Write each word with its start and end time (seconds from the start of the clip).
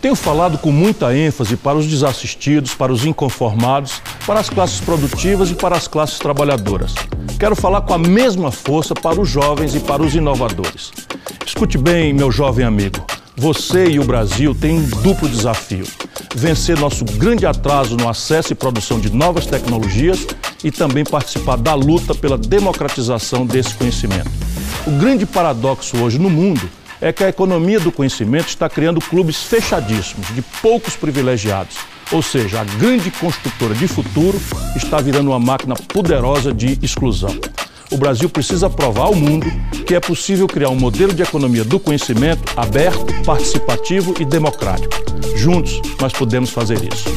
Tenho 0.00 0.16
falado 0.16 0.56
com 0.56 0.72
muita 0.72 1.14
ênfase 1.14 1.58
para 1.58 1.76
os 1.76 1.86
desassistidos, 1.86 2.74
para 2.74 2.90
os 2.90 3.04
inconformados, 3.04 4.00
para 4.26 4.40
as 4.40 4.48
classes 4.48 4.80
produtivas 4.80 5.50
e 5.50 5.54
para 5.54 5.76
as 5.76 5.86
classes 5.86 6.18
trabalhadoras. 6.18 6.94
Quero 7.38 7.54
falar 7.54 7.82
com 7.82 7.92
a 7.92 7.98
mesma 7.98 8.50
força 8.50 8.94
para 8.94 9.20
os 9.20 9.28
jovens 9.28 9.74
e 9.74 9.80
para 9.80 10.02
os 10.02 10.14
inovadores. 10.14 10.90
Escute 11.46 11.76
bem, 11.76 12.14
meu 12.14 12.32
jovem 12.32 12.64
amigo. 12.64 13.04
Você 13.36 13.88
e 13.88 14.00
o 14.00 14.04
Brasil 14.04 14.54
têm 14.54 14.78
um 14.78 14.88
duplo 15.02 15.28
desafio: 15.28 15.84
vencer 16.34 16.78
nosso 16.78 17.04
grande 17.04 17.44
atraso 17.44 17.94
no 17.94 18.08
acesso 18.08 18.54
e 18.54 18.56
produção 18.56 18.98
de 18.98 19.14
novas 19.14 19.44
tecnologias 19.44 20.26
e 20.64 20.70
também 20.70 21.04
participar 21.04 21.56
da 21.56 21.74
luta 21.74 22.14
pela 22.14 22.38
democratização 22.38 23.44
desse 23.44 23.74
conhecimento. 23.74 24.30
O 24.86 24.92
grande 24.92 25.26
paradoxo 25.26 25.98
hoje 25.98 26.18
no 26.18 26.30
mundo 26.30 26.79
é 27.00 27.12
que 27.12 27.24
a 27.24 27.28
economia 27.28 27.80
do 27.80 27.90
conhecimento 27.90 28.48
está 28.48 28.68
criando 28.68 29.00
clubes 29.00 29.42
fechadíssimos, 29.42 30.34
de 30.34 30.42
poucos 30.42 30.96
privilegiados. 30.96 31.76
Ou 32.12 32.22
seja, 32.22 32.60
a 32.60 32.64
grande 32.64 33.10
construtora 33.10 33.74
de 33.74 33.86
futuro 33.86 34.40
está 34.76 35.00
virando 35.00 35.30
uma 35.30 35.38
máquina 35.38 35.74
poderosa 35.76 36.52
de 36.52 36.78
exclusão. 36.82 37.38
O 37.90 37.96
Brasil 37.96 38.28
precisa 38.28 38.70
provar 38.70 39.04
ao 39.04 39.14
mundo 39.14 39.46
que 39.86 39.94
é 39.94 40.00
possível 40.00 40.46
criar 40.46 40.68
um 40.68 40.76
modelo 40.76 41.12
de 41.12 41.22
economia 41.22 41.64
do 41.64 41.80
conhecimento 41.80 42.42
aberto, 42.56 43.12
participativo 43.24 44.14
e 44.20 44.24
democrático. 44.24 44.94
Juntos, 45.36 45.80
nós 46.00 46.12
podemos 46.12 46.50
fazer 46.50 46.78
isso. 46.84 47.08